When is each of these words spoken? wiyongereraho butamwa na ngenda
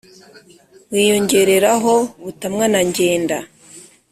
wiyongereraho 0.91 1.93
butamwa 2.23 2.65
na 2.73 2.81
ngenda 2.87 3.37